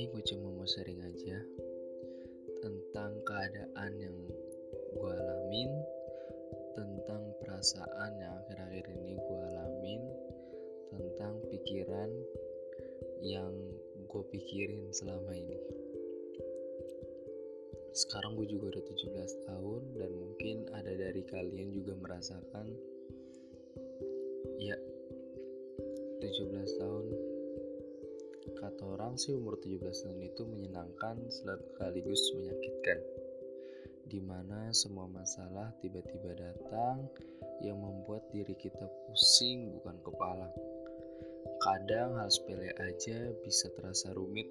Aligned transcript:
ini 0.00 0.08
gue 0.16 0.24
cuma 0.32 0.48
mau 0.56 0.64
sharing 0.64 0.96
aja 1.04 1.36
tentang 2.64 3.20
keadaan 3.20 3.92
yang 4.00 4.16
gue 4.96 5.12
alamin 5.12 5.68
tentang 6.72 7.20
perasaan 7.44 8.16
yang 8.16 8.32
akhir-akhir 8.40 8.96
ini 8.96 9.20
gue 9.20 9.40
alamin 9.52 10.00
tentang 10.88 11.36
pikiran 11.52 12.08
yang 13.20 13.52
gue 14.08 14.24
pikirin 14.32 14.88
selama 14.88 15.36
ini. 15.36 15.60
Sekarang 17.92 18.40
gue 18.40 18.48
juga 18.48 18.72
udah 18.72 18.84
17 18.88 19.52
tahun 19.52 19.82
dan 20.00 20.10
mungkin 20.16 20.64
ada 20.80 20.96
dari 20.96 21.28
kalian 21.28 21.76
juga 21.76 21.92
merasakan 22.00 22.72
ya 24.56 24.80
17 26.24 26.80
tahun 26.80 27.29
kata 28.60 28.84
orang 28.84 29.16
sih 29.16 29.32
umur 29.32 29.56
17 29.56 29.80
tahun 29.80 30.20
itu 30.20 30.42
menyenangkan 30.44 31.16
sekaligus 31.32 32.20
menyakitkan 32.36 33.00
di 34.10 34.18
mana 34.18 34.74
semua 34.74 35.06
masalah 35.06 35.70
tiba-tiba 35.78 36.34
datang 36.34 37.06
yang 37.62 37.78
membuat 37.78 38.26
diri 38.34 38.58
kita 38.58 38.82
pusing 39.06 39.70
bukan 39.78 39.96
kepala. 40.02 40.50
Kadang 41.62 42.18
hal 42.18 42.26
sepele 42.26 42.74
aja 42.82 43.30
bisa 43.46 43.70
terasa 43.78 44.10
rumit. 44.16 44.50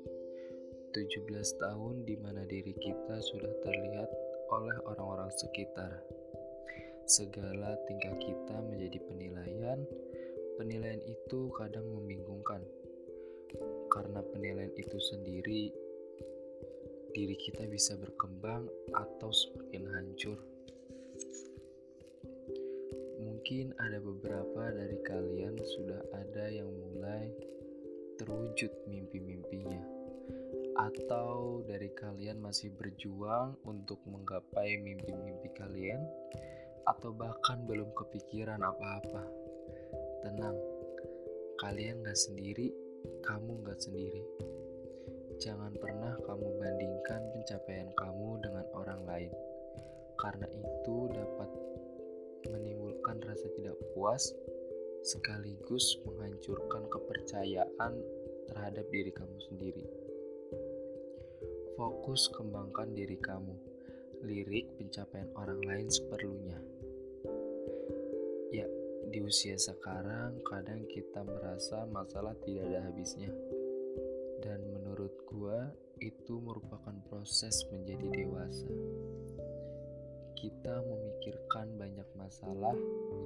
17 0.95 1.29
tahun 1.61 2.07
di 2.07 2.15
mana 2.17 2.47
diri 2.47 2.73
kita 2.73 3.21
sudah 3.21 3.51
terlihat 3.61 4.09
oleh 4.49 4.77
orang-orang 4.89 5.29
sekitar. 5.37 6.01
Segala 7.05 7.77
tingkah 7.85 8.15
kita 8.17 8.57
menjadi 8.63 8.97
penilaian. 9.05 9.79
Penilaian 10.57 11.01
itu 11.03 11.51
kadang 11.57 11.85
membingungkan. 11.89 12.63
Karena 13.89 14.21
penilaian 14.21 14.71
itu 14.77 14.97
sendiri 15.01 15.73
diri 17.09 17.35
kita 17.41 17.65
bisa 17.65 17.97
berkembang 17.97 18.69
atau 18.93 19.33
semakin 19.33 19.83
hancur. 19.91 20.37
Mungkin 23.19 23.73
ada 23.81 23.97
beberapa 23.97 24.69
dari 24.69 25.01
kalian 25.01 25.57
sudah 25.57 25.99
ada 26.13 26.53
yang 26.53 26.69
mulai 26.69 27.33
terwujud 28.21 28.69
mimpi-mimpinya, 28.85 29.81
atau 30.77 31.63
dari 31.65 31.89
kalian 31.97 32.39
masih 32.39 32.69
berjuang 32.77 33.57
untuk 33.65 33.97
menggapai 34.05 34.77
mimpi-mimpi 34.79 35.49
kalian, 35.57 36.03
atau 36.85 37.09
bahkan 37.15 37.65
belum 37.65 37.89
kepikiran 37.95 38.59
apa-apa. 38.59 39.23
Tenang, 40.21 40.59
kalian 41.63 42.03
gak 42.03 42.19
sendiri, 42.19 42.69
kamu 43.23 43.63
gak 43.67 43.79
sendiri. 43.81 44.23
Jangan 45.39 45.71
pernah 45.79 46.19
kamu 46.27 46.47
bandingkan 46.59 47.21
pencapaian 47.31 47.87
kamu 47.95 48.43
dengan 48.43 48.65
orang 48.75 49.01
lain, 49.07 49.31
karena 50.19 50.47
itu 50.51 51.07
dapat 51.15 51.49
menimbulkan 52.51 53.23
rasa 53.23 53.47
tidak 53.55 53.79
puas 53.95 54.35
sekaligus 54.99 55.95
menghancurkan 56.03 56.83
kepercayaan 56.91 57.93
terhadap 58.51 58.83
diri 58.91 59.11
kamu 59.15 59.37
sendiri. 59.47 59.85
Fokus 61.79 62.27
kembangkan 62.35 62.91
diri 62.91 63.15
kamu, 63.15 63.55
lirik 64.27 64.67
pencapaian 64.75 65.31
orang 65.39 65.63
lain 65.63 65.87
seperlunya. 65.87 66.59
Di 69.19 69.27
usia 69.27 69.59
sekarang 69.59 70.39
kadang 70.47 70.87
kita 70.87 71.27
merasa 71.27 71.83
masalah 71.91 72.31
tidak 72.47 72.71
ada 72.71 72.87
habisnya 72.87 73.27
dan 74.39 74.63
menurut 74.71 75.11
gua 75.27 75.75
itu 75.99 76.39
merupakan 76.39 76.95
proses 77.11 77.67
menjadi 77.67 78.15
dewasa. 78.15 78.71
Kita 80.39 80.71
memikirkan 80.71 81.67
banyak 81.75 82.07
masalah 82.15 82.71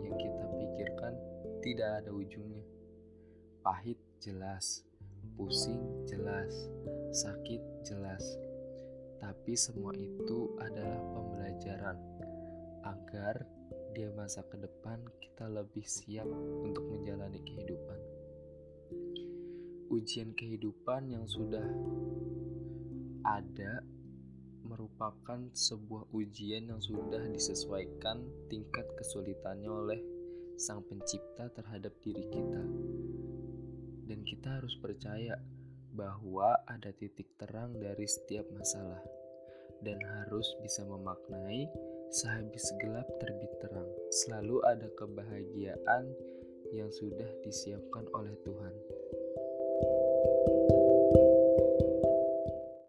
yang 0.01 0.17
kita 0.17 0.45
pikirkan 0.57 1.13
tidak 1.61 2.01
ada 2.01 2.09
ujungnya. 2.09 2.65
Pahit 3.61 4.01
jelas, 4.17 4.81
pusing 5.37 6.09
jelas, 6.09 6.73
sakit 7.13 7.61
jelas. 7.85 8.41
Tapi 9.21 9.53
semua 9.53 9.93
itu 9.93 10.57
adalah 10.57 10.97
pembelajaran 11.13 12.01
agar 12.81 13.45
di 13.93 14.03
masa 14.17 14.41
ke 14.49 14.57
depan 14.57 14.97
kita 15.21 15.45
lebih 15.45 15.85
siap 15.85 16.25
untuk 16.65 16.83
menjalani 16.89 17.37
kehidupan 17.45 17.99
ujian 19.93 20.33
kehidupan 20.33 21.13
yang 21.13 21.29
sudah 21.29 21.61
ada 23.21 23.85
merupakan 24.65 25.37
sebuah 25.53 26.09
ujian 26.09 26.73
yang 26.73 26.81
sudah 26.81 27.21
disesuaikan 27.29 28.25
tingkat 28.49 28.89
kesulitannya 28.97 29.69
oleh 29.69 30.01
Sang 30.57 30.81
Pencipta 30.81 31.49
terhadap 31.53 31.93
diri 32.01 32.25
kita. 32.25 32.63
Dan 34.09 34.25
kita 34.25 34.59
harus 34.61 34.73
percaya 34.81 35.37
bahwa 35.93 36.57
ada 36.65 36.89
titik 36.89 37.37
terang 37.37 37.77
dari 37.77 38.09
setiap 38.09 38.49
masalah 38.49 39.01
dan 39.83 39.99
harus 40.01 40.47
bisa 40.63 40.81
memaknai 40.87 41.67
sehabis 42.09 42.71
gelap 42.79 43.07
terbit 43.19 43.51
terang. 43.59 43.89
Selalu 44.23 44.63
ada 44.65 44.87
kebahagiaan 44.95 46.09
yang 46.73 46.89
sudah 46.89 47.29
disiapkan 47.45 48.07
oleh 48.17 48.33
Tuhan. 48.41 48.73